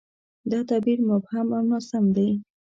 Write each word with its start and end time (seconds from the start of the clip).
دا 0.51 0.59
تعبیر 0.69 0.99
مبهم 1.09 1.47
او 1.55 1.61
ناسم 1.69 2.05
دی. 2.15 2.29